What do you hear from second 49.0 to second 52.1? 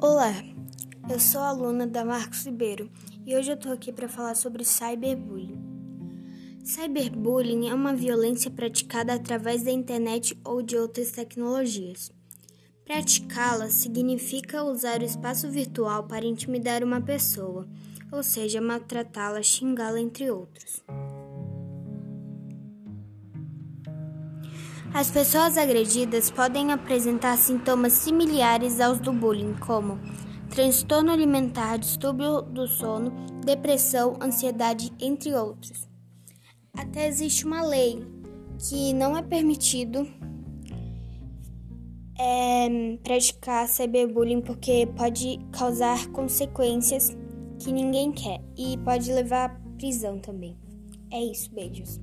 levar à prisão também. É isso, beijos.